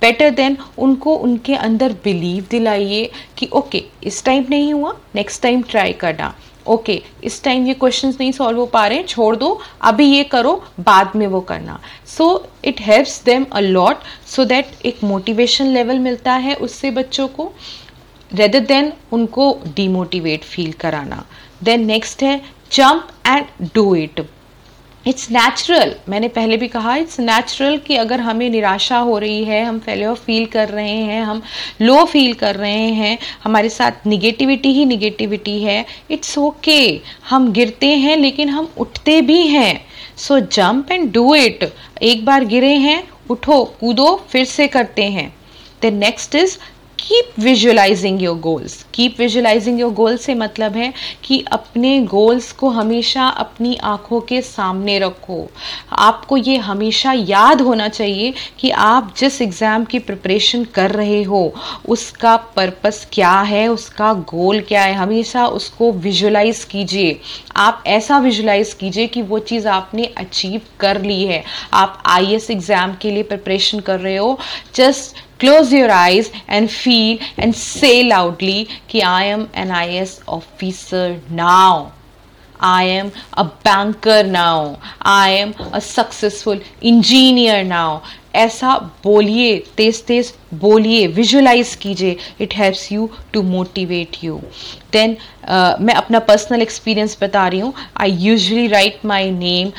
बेटर 0.00 0.30
देन 0.30 0.56
उनको 0.78 1.14
उनके 1.16 1.54
अंदर 1.56 1.92
बिलीव 2.04 2.46
दिलाइए 2.50 3.10
कि 3.38 3.48
ओके 3.52 3.82
इस 4.02 4.24
टाइम 4.24 4.46
नहीं 4.50 4.72
हुआ 4.72 4.94
नेक्स्ट 5.14 5.42
टाइम 5.42 5.62
ट्राई 5.62 5.92
करना। 5.94 6.34
ओके 6.66 6.92
okay, 6.92 7.24
इस 7.24 7.42
टाइम 7.44 7.66
ये 7.66 7.74
क्वेश्चंस 7.74 8.16
नहीं 8.20 8.32
सॉल्व 8.32 8.58
हो 8.58 8.66
पा 8.66 8.86
रहे 8.86 8.98
हैं 8.98 9.06
छोड़ 9.06 9.36
दो। 9.36 9.60
अभी 9.82 10.04
ये 10.06 10.24
करो 10.24 10.52
बाद 10.80 11.12
में 11.16 11.26
वो 11.26 11.40
करना। 11.40 11.78
So 12.06 12.26
it 12.64 12.80
helps 12.80 13.22
them 13.24 13.46
a 13.52 13.60
lot 13.60 14.02
so 14.26 14.44
that 14.44 14.86
एक 14.86 15.04
मोटिवेशन 15.04 15.66
लेवल 15.66 15.98
मिलता 15.98 16.32
है 16.38 16.54
उससे 16.56 16.90
बच्चों 16.90 17.28
को 17.28 17.52
रेदर 18.30 18.60
देन 18.66 18.92
उनको 19.12 19.52
डीमोटिवेट 19.76 20.44
फील 20.44 20.72
कराना। 20.80 21.24
देन 21.62 21.86
नेक्स्ट 21.86 22.22
है 22.22 22.38
jump 22.72 23.08
and 23.26 23.68
do 23.74 23.94
it 23.94 24.20
it's 25.06 25.30
natural 25.30 25.94
मैंने 26.08 26.28
पहले 26.28 26.56
भी 26.56 26.68
कहा 26.68 26.94
इट्स 26.96 27.20
नेचुरल 27.20 27.76
कि 27.78 27.96
अगर 27.96 28.20
हमें 28.20 28.48
निराशा 28.50 28.98
हो 28.98 29.18
रही 29.18 29.44
है, 29.44 29.64
हम 29.64 29.78
फेलियर 29.78 30.14
फील 30.14 30.46
कर 30.46 30.68
रहे 30.68 30.90
हैं, 30.90 31.22
हम 31.22 31.42
लो 31.80 32.04
फील 32.04 32.34
कर 32.34 32.56
रहे 32.56 32.88
हैं, 32.92 33.18
हमारे 33.44 33.68
साथ 33.68 34.06
निगेटिविटी 34.06 34.72
ही 34.72 34.84
निगेटिविटी 34.84 35.62
है 35.62 35.84
इट्स 36.10 36.36
ओके 36.38 36.76
okay. 36.88 37.00
हम 37.28 37.52
गिरते 37.52 37.86
हैं, 37.86 38.16
लेकिन 38.16 38.48
हम 38.48 38.72
उठते 38.78 39.20
भी 39.20 39.46
हैं. 39.46 39.86
So 40.16 40.38
jump 40.40 40.92
and 40.92 41.12
do 41.12 41.34
it 41.34 41.72
एक 42.02 42.24
बार 42.24 42.44
गिरे 42.44 42.74
हैं, 42.74 43.02
उठो, 43.30 43.64
कूदो, 43.80 44.14
फिर 44.30 44.44
से 44.44 44.66
करते 44.68 45.04
हैं. 45.04 45.32
The 45.82 45.86
next 45.86 46.34
is 46.34 46.58
keep 47.00 47.38
visualising 47.38 48.22
your 48.22 48.38
goals 48.38 48.74
keep 48.94 49.18
visualising 49.18 49.80
your 49.80 49.92
goals 49.92 50.24
से 50.24 50.34
मतलब 50.34 50.76
है 50.76 50.92
कि 51.24 51.38
अपने 51.52 51.98
गोल्स 52.00 52.50
को 52.52 52.68
हमेशा 52.68 53.26
अपनी 53.26 53.74
आँखों 53.84 54.20
के 54.20 54.40
सामने 54.42 54.98
रखो। 54.98 55.48
आपको 55.98 56.36
ये 56.36 56.56
हमेशा 56.56 57.12
याद 57.12 57.60
होना 57.60 57.88
चाहिए 57.88 58.32
कि 58.60 58.70
आप 58.70 59.14
जिस 59.18 59.40
एग्ज़ाम 59.42 59.84
की 59.84 59.98
प्रिपरेशन 59.98 60.64
कर 60.64 60.90
रहे 60.90 61.22
हो, 61.22 61.52
उसका 61.88 62.36
पर्पस 62.56 63.06
क्या 63.12 63.32
है, 63.40 63.66
उसका 63.68 64.12
गोल 64.12 64.60
क्या 64.60 64.82
है, 64.82 64.94
हमेशा 64.94 65.46
उसको 65.48 65.90
विजुअलाइज 65.92 66.64
कीजिए। 66.64 67.18
आप 67.56 67.82
ऐसा 67.86 68.18
विजुलाइज 68.18 68.72
कीजिए 68.74 69.06
कि 69.06 69.22
वो 69.22 69.38
चीज़ 69.40 69.68
आपने 69.68 70.04
अचीव 70.18 70.60
कर 70.80 71.02
ली 71.02 71.24
है। 71.24 71.42
आप 71.74 72.02
आई 72.06 72.38
एग्ज़ाम 72.50 72.94
के 73.02 73.10
लिए 73.10 73.22
प्रिपरेशन 73.22 73.80
कर 73.80 74.00
रहे 74.00 74.16
हो। 74.16 74.38
Just 74.74 75.16
Close 75.39 75.73
your 75.73 75.91
eyes 75.91 76.31
and 76.47 76.71
feel 76.71 77.19
and 77.37 77.55
say 77.55 78.03
loudly 78.03 78.67
कि 78.89 79.01
I 79.01 79.23
am 79.35 79.49
an 79.53 79.75
IS 79.83 80.21
officer 80.27 81.19
now. 81.29 81.91
I 82.59 82.83
am 82.83 83.11
a 83.33 83.43
banker 83.43 84.23
now. 84.23 84.79
I 85.01 85.29
am 85.29 85.53
a 85.73 85.81
successful 85.81 86.59
engineer 86.81 87.63
now. 87.63 88.01
ऐसा 88.35 88.77
बोलिए 89.03 89.57
तेज 89.77 90.01
तेज 90.05 90.33
बोलिए 90.61 91.05
विजुअलाइज 91.07 91.73
कीजिए 91.81 92.17
it 92.41 92.55
helps 92.57 92.91
you 92.91 93.09
to 93.33 93.41
motivate 93.41 94.17
you 94.23 94.39
then 94.93 95.15
मैं 95.81 95.93
अपना 95.93 96.19
personal 96.29 96.61
experience 96.61 97.17
बता 97.21 97.47
रही 97.47 97.59
हूँ 97.59 97.73
I 98.01 98.11
usually 98.25 98.67
write 98.67 99.05
my 99.05 99.31
name 99.31 99.71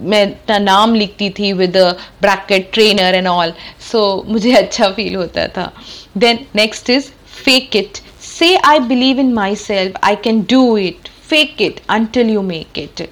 मैं 0.00 0.24
अपना 0.26 0.58
नाम 0.58 0.94
लिखती 0.94 1.30
थी 1.38 1.52
with 1.52 1.76
bracket 2.22 2.70
trainer 2.72 3.14
and 3.14 3.26
all 3.28 3.52
so 3.90 4.02
मुझे 4.28 4.54
अच्छा 4.56 4.88
फील 4.90 5.14
होता 5.14 5.46
था। 5.48 5.72
Then 6.16 6.44
next 6.56 6.90
is 6.90 7.10
fake 7.44 7.76
it 7.76 7.98
say 8.22 8.54
I 8.56 8.78
believe 8.88 9.20
in 9.20 9.32
myself 9.56 9.98
I 10.04 10.16
can 10.24 10.40
do 10.50 10.76
it 10.78 11.08
fake 11.28 11.62
it 11.62 11.80
until 11.90 12.30
you 12.30 12.42
make 12.42 12.78
it 12.78 13.08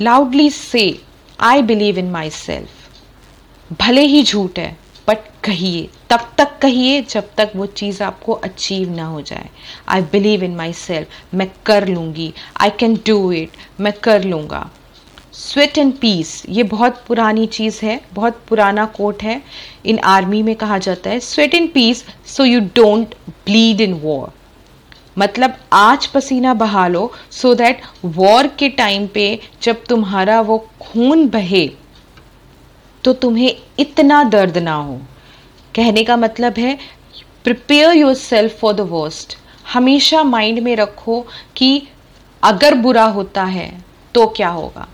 loudly 0.00 0.50
say 0.50 0.84
I 1.40 1.62
believe 1.62 1.98
in 1.98 2.10
my 2.10 2.30
self 2.30 3.72
भले 3.80 4.02
ही 4.02 4.22
झूठ 4.22 4.58
है 4.58 4.76
but 5.08 5.18
कहिए। 5.44 5.88
तब 6.10 6.30
तक 6.38 6.58
कहिए 6.62 7.00
जब 7.10 7.28
तक 7.36 7.52
वो 7.56 7.66
चीज़ 7.66 8.02
आपको 8.02 8.32
अचीव 8.32 8.90
ना 8.94 9.04
हो 9.04 9.20
जाए। 9.20 9.48
आई 9.88 10.02
बिलीव 10.12 10.44
इन 10.44 10.56
माई 10.56 10.72
सेल्फ 10.72 11.34
मैं 11.34 11.50
कर 11.66 11.86
लूँगी। 11.88 12.32
आई 12.60 12.70
कैन 12.70 12.94
डू 13.06 13.30
इट 13.32 13.50
मैं 13.80 13.92
कर 14.02 14.24
लूँगा। 14.24 14.70
स्वेट 15.40 15.78
एंड 15.78 15.92
पीस 15.98 16.42
ये 16.48 16.62
बहुत 16.62 17.02
पुरानी 17.06 17.46
चीज़ 17.46 17.78
है, 17.84 18.00
बहुत 18.14 18.40
पुराना 18.48 18.84
कोट 18.96 19.22
है, 19.22 19.40
इन 19.86 19.98
आर्मी 19.98 20.42
में 20.42 20.54
कहा 20.56 20.78
जाता 20.78 21.10
है। 21.10 21.20
Sweat 21.20 21.54
and 21.54 21.72
peace 21.72 22.04
so 22.26 22.44
you 22.44 22.60
don't 22.74 23.14
bleed 23.46 23.80
in 23.80 23.94
war 24.02 24.32
मतलब 25.18 25.56
आज 25.72 26.06
पसीना 26.06 26.52
बहा 26.54 26.86
लो 26.88 27.10
सो 27.32 27.54
दैट 27.54 27.82
वॉर 28.04 28.46
के 28.58 28.68
टाइम 28.68 29.06
पे 29.06 29.40
जब 29.62 29.84
तुम्हारा 29.84 30.40
वो 30.40 30.58
खून 30.80 31.26
बहे 31.28 31.66
तो 33.04 33.12
तुम्हें 33.14 33.54
इतना 33.78 34.22
दर्द 34.24 34.58
ना 34.58 34.74
हो। 34.74 35.00
कहने 35.74 36.04
का 36.04 36.16
मतलब 36.16 36.58
है 36.58 36.78
prepare 37.44 37.96
yourself 38.16 38.58
for 38.60 38.74
the 38.74 38.88
worst 38.90 39.36
हमेशा 39.72 40.22
माइंड 40.26 40.58
में 40.58 40.74
रखो 40.76 41.20
कि 41.56 41.82
अगर 42.42 42.74
बुरा 42.76 43.04
होता 43.08 43.44
है 43.44 43.70
तो 44.14 44.26
क्या 44.26 44.48
होगा? 44.50 44.88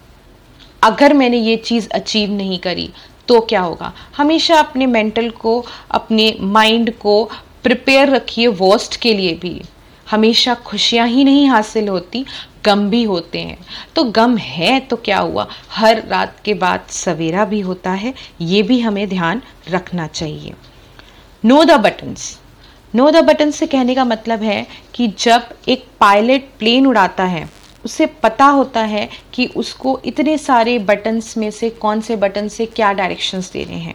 अगर 0.82 1.12
मैंने 1.14 1.38
ये 1.38 1.56
चीज़ 1.56 1.88
अचीव 1.90 2.32
नहीं 2.32 2.58
करी 2.58 2.88
तो 3.28 3.40
क्या 3.40 3.60
होगा? 3.60 3.92
हमेशा 4.16 4.58
अपने 4.58 4.86
मेंटल 4.86 5.30
को, 5.30 5.64
अपने 5.90 6.36
माइंड 6.40 6.92
को 6.92 7.24
प्रिपेयर 7.62 8.10
रखिए 8.10 8.46
वर्स्ट 8.46 8.96
के 8.96 9.14
लिए 9.14 9.34
भी। 9.34 9.60
हमेशा 10.06 10.54
खुशियाँ 10.56 11.06
ही 11.08 11.24
नहीं 11.24 11.48
हासिल 11.48 11.88
होती, 11.88 12.24
गम 12.64 12.88
भी 12.90 13.02
होते 13.02 13.38
हैं। 13.38 13.58
तो 13.96 14.04
गम 14.10 14.36
है 14.36 14.78
तो 14.80 14.96
क्या 14.96 15.18
हुआ? 15.18 15.46
हर 15.70 16.02
रात 16.08 16.36
के 16.44 16.54
बाद 16.54 16.86
सवेरा 16.90 17.44
भी 17.44 17.60
होता 17.60 17.90
है, 17.92 18.14
ये 18.40 18.62
भी 18.62 18.80
हमें 18.80 19.08
ध्यान 19.08 19.42
रखना 19.70 20.06
चाहिए। 20.06 20.54
Know 21.44 21.62
the 21.64 21.80
buttons 21.80 22.38
know 22.94 23.10
the 23.10 23.24
button 23.24 23.50
से 23.50 23.66
कहने 23.66 23.94
का 23.94 24.04
मतलब 24.04 24.42
है 24.42 24.66
कि 24.94 25.06
जब 25.18 25.48
एक 25.68 25.84
पायलट 26.00 26.44
प्लेन 26.58 26.86
उड़ाता 26.86 27.24
है 27.24 27.48
उसे 27.86 28.06
पता 28.22 28.44
होता 28.44 28.80
है 28.80 29.08
कि 29.34 29.46
उसको 29.56 30.00
इतने 30.04 30.38
सारे 30.38 30.78
बटन्स 30.78 31.36
में 31.36 31.50
से 31.50 31.70
कौन 31.70 32.00
से 32.00 32.16
बटन 32.16 32.48
से 32.48 32.66
क्या 32.66 32.92
डायरेक्शंस 32.92 33.52
देने 33.52 33.76
हैं। 33.76 33.94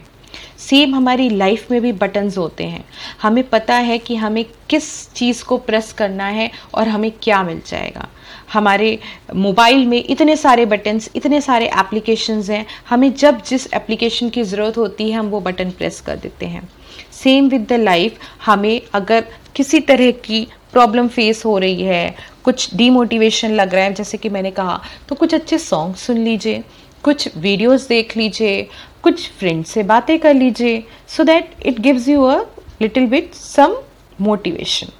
सेम 0.58 0.94
हमारी 0.94 1.28
लाइफ 1.28 1.70
में 1.70 1.80
भी 1.80 1.92
बटन्स 1.92 2.38
होते 2.38 2.64
हैं। 2.64 2.84
हमें 3.22 3.42
पता 3.48 3.74
है 3.74 3.98
कि 3.98 4.16
हमें 4.16 4.44
किस 4.70 5.12
चीज़ 5.14 5.44
को 5.44 5.56
प्रेस 5.58 5.92
करना 5.92 6.26
है 6.26 6.50
और 6.74 6.88
हमें 6.88 7.10
क्या 7.22 7.42
मिल 7.42 7.60
जाएगा। 7.66 8.08
हमारे 8.52 8.98
मोबाइल 9.34 9.86
में 9.86 10.02
इतने 10.04 10.36
सारे 10.36 10.66
बटन्स 10.66 11.10
इतने 11.16 11.40
सारे 11.40 11.66
एप्लीकेशंस 11.66 12.50
हैं। 12.50 12.64
हमें 12.88 13.12
जब 13.14 13.42
जिस 13.42 13.72
एप्लीकेशन 13.74 14.28
की 14.28 14.42
ज़रूरत 14.42 14.78
होती 14.78 15.10
है, 15.10 15.18
हम 15.18 15.26
वो 15.26 15.40
बटन 15.40 15.70
प्रेस 15.70 16.00
कर 16.00 16.16
देते 16.16 16.46
हैं। 16.46 16.68
सेम 17.12 17.48
विद 17.48 17.66
द 17.68 17.72
लाइफ 17.72 18.18
हमें 18.46 18.80
अगर 18.94 19.24
किसी 19.54 19.80
तरह 19.80 20.10
की 20.10 20.46
प्रॉब्लम 20.72 21.08
फेस 21.08 21.44
हो 21.44 21.56
रही 21.58 21.82
है, 21.82 22.14
कुछ 22.44 22.74
डीमोटिवेशन 22.74 23.52
लग 23.52 23.74
रहा 23.74 23.84
है, 23.84 23.94
जैसे 23.94 24.18
कि 24.18 24.28
मैंने 24.28 24.50
कहा 24.50 24.80
तो 25.08 25.14
कुछ 25.14 25.34
अच्छे 25.34 25.58
सॉन्ग 25.58 25.96
सुन 25.96 26.18
लीजिए, 26.18 26.62
कुछ 27.04 27.36
वीडियोस 27.36 27.86
देख 27.88 28.16
लीजिए, 28.16 28.62
कुछ 29.02 29.28
फ्रेंड 29.30 29.64
से 29.64 29.82
बातें 29.82 30.18
कर 30.18 30.34
लीजिए 30.34 30.82
so 31.08 31.24
that 31.24 31.54
it 31.66 31.80
gives 31.80 32.08
you 32.08 32.22
a 32.22 32.38
little 32.82 33.06
bit 33.06 33.34
some 33.34 33.76
motivation 34.20 34.92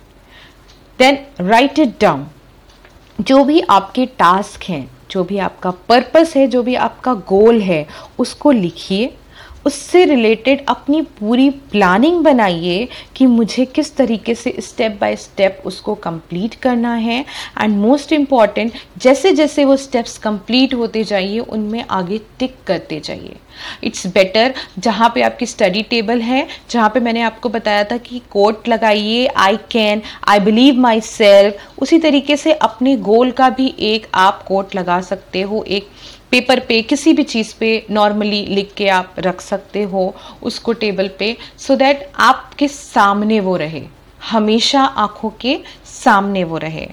then 0.98 1.18
write 1.40 1.78
it 1.78 2.00
down 2.00 2.26
जो 3.18 3.42
भी 3.44 3.60
आपके 3.60 4.06
टास्क 4.18 4.62
हैं, 4.64 4.90
जो 5.10 5.22
भी 5.24 5.38
आपका 5.38 5.70
पर्पस 5.88 6.32
है, 6.36 6.46
जो 6.46 6.62
भी 6.62 6.74
आपका 6.76 7.12
गोल 7.28 7.60
है, 7.60 7.86
उसको 8.18 8.50
लिखिए। 8.50 9.12
उससे 9.66 10.04
रिलेटेड 10.04 10.64
अपनी 10.69 11.00
पूरी 11.21 11.49
प्लानिंग 11.73 12.21
बनाइए 12.25 12.88
कि 13.16 13.26
मुझे 13.26 13.64
किस 13.66 13.95
तरीके 13.97 14.35
से 14.35 14.54
स्टेप 14.61 14.99
बाय 15.00 15.16
स्टेप 15.16 15.62
उसको 15.66 15.95
कंप्लीट 15.97 16.54
करना 16.54 16.95
है। 16.95 17.21
एंड 17.61 17.76
मोस्ट 17.78 18.12
इंपॉर्टेंट 18.12 18.73
जैसे 18.99 19.33
जैसे 19.33 19.64
वो 19.64 19.76
स्टेप्स 19.76 20.19
कंप्लीट 20.19 20.75
होते 20.75 21.04
जाइए, 21.04 21.38
उनमें 21.38 21.85
आगे 21.90 22.21
टिक 22.38 22.57
करते 22.66 23.00
जाइए। 23.00 23.37
इट्स 23.85 24.07
बेटर 24.07 24.54
जहाँ 24.78 25.11
पे 25.14 25.23
आपकी 25.23 25.47
स्टडी 25.47 25.83
टेबल 25.83 26.21
है, 26.21 26.47
जहाँ 26.71 26.88
पे 26.90 27.00
मैंने 27.00 27.23
आपको 27.23 27.49
बताया 27.49 27.85
था 27.85 27.97
कि 27.99 28.21
कोट 28.31 28.69
लगाइए 28.69 29.26
I 29.26 29.57
can 29.71 30.02
I 30.28 30.40
believe 30.40 30.81
myself 31.02 31.81
उसी 31.83 31.99
तरीके 31.99 32.37
से 32.37 32.52
अपने 32.54 32.97
गोल 32.99 33.31
का 33.33 33.49
भी 33.50 33.75
एक 33.81 34.07
आप 34.14 34.42
कोट 34.42 34.75
लगा 34.75 35.00
सकते 35.02 35.40
हो, 35.42 35.62
एक 35.62 35.88
पेपर 36.32 36.60
पे 36.60 36.82
किसी 36.82 37.12
भी 37.12 37.22
चीज़ 37.22 37.54
पे 37.60 37.86
नॉर्मली 37.90 38.44
लिख 38.46 38.72
के 38.76 38.88
आप 38.88 39.14
रख 39.18 39.40
सकते 39.40 39.82
हो 39.82 40.14
उसको 40.42 40.72
टेबल 40.72 41.10
पे 41.18 41.36
सो 41.58 41.72
so 41.72 41.78
दैट 41.78 42.10
आपके 42.18 42.68
सामने 42.68 43.40
वो 43.40 43.56
रहे। 43.56 43.82
हमेशा 44.30 44.82
आँखों 44.82 45.30
के 45.40 45.58
सामने 45.84 46.44
वो 46.44 46.58
रहे। 46.58 46.88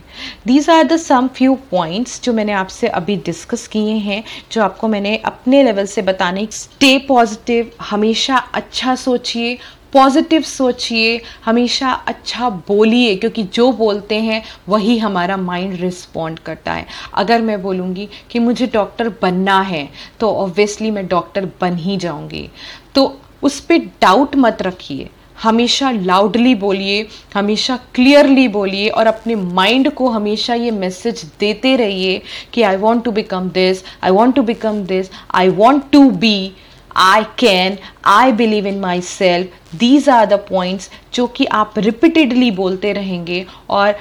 These 0.47 0.69
are 0.69 0.83
the 0.83 0.97
some 0.97 1.27
few 1.27 1.55
points 1.71 2.21
जो 2.23 2.33
मैंने 2.33 2.53
आपसे 2.53 2.87
अभी 2.87 3.15
डिस्कस 3.15 3.67
किए 3.67 3.93
हैं, 3.93 4.23
जो 4.51 4.61
आपको 4.63 4.87
मैंने 4.87 5.15
अपने 5.17 5.63
लेवल 5.63 5.85
से 5.85 6.01
बताने 6.01 6.47
स्टे 6.51 6.97
पॉजिटिव 6.97 7.71
हमेशा 7.81 8.37
अच्छा 8.53 8.95
सोचिए 8.95 9.57
पॉजिटिव 9.93 10.41
सोचिए, 10.41 11.19
हमेशा 11.45 11.91
अच्छा 12.07 12.49
बोलिए, 12.67 13.15
क्योंकि 13.15 13.43
जो 13.53 13.71
बोलते 13.73 14.15
हैं, 14.15 14.41
वही 14.69 14.97
हमारा 14.97 15.37
माइंड 15.37 15.79
रिस्पॉन्ड 15.81 16.39
करता 16.39 16.73
है। 16.73 16.85
अगर 17.13 17.41
मैं 17.41 17.61
बोलूँगी 17.61 18.07
कि 18.31 18.39
मुझे 18.39 18.67
डॉक्टर 18.73 19.09
बनना 19.21 19.59
है 19.61 19.87
तो 20.19 20.31
ऑब्वियसली 20.33 20.91
मैं 20.91 21.07
डॉक्टर 21.07 21.45
बन 21.61 21.77
ही 21.77 21.97
जाऊँगी। 21.97 22.49
तो 22.95 23.15
उस 23.43 23.59
पर 23.59 23.77
डाउट 24.01 24.35
मत 24.35 24.61
रखिए। 24.61 25.09
हमेशा 25.43 25.89
लाउडली 25.91 26.53
बोलिए, 26.55 27.05
हमेशा 27.35 27.75
क्लियरली 27.95 28.47
बोलिए, 28.47 28.87
और 28.89 29.07
अपने 29.07 29.35
माइंड 29.35 29.91
को 29.93 30.09
हमेशा 30.09 30.53
ये 30.53 30.71
मैसेज 30.71 31.23
देते 31.39 31.75
रहिए 31.75 32.21
कि 32.53 32.61
I 32.61 32.75
want 32.77 33.03
to 33.03 33.11
become 33.11 33.49
this 33.49 33.83
I 34.03 34.11
want 34.11 34.35
to 34.35 34.41
become 34.43 34.83
this 34.85 35.09
I 35.33 35.49
want 35.49 35.83
to 35.91 36.09
be 36.11 36.51
I 36.95 37.23
can 37.39 37.77
I 38.05 38.31
believe 38.31 38.67
in 38.67 38.79
myself 39.01 39.75
these 39.75 40.09
are 40.09 40.25
the 40.25 40.33
points 40.33 40.91
जो 41.13 41.27
कि 41.27 41.45
आप 41.45 41.73
रिपीटेडली 41.77 42.51
बोलते 42.51 42.93
रहेंगे 42.93 43.45
और 43.69 43.99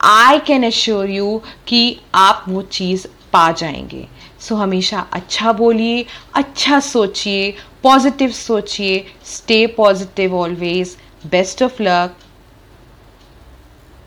आई 0.00 0.38
कैन 0.38 0.64
एश्योर 0.64 1.10
यू 1.10 1.42
कि 1.66 2.00
आप 2.14 2.44
वो 2.48 2.62
चीज़ 2.62 3.06
पा 3.32 3.52
जाएँगे। 3.52 4.08
सो 4.40 4.54
so, 4.54 4.60
हमेशा 4.60 5.06
अच्छा 5.12 5.52
बोलिए 5.52 6.06
अच्छा 6.34 6.80
सोचिए 6.80 7.54
पॉजिटिव 7.82 8.30
सोचिए 8.30 9.06
stay 9.24 9.66
positive 9.66 10.34
always 10.34 10.96
best 11.26 11.62
of 11.62 11.82
luck 11.82 12.16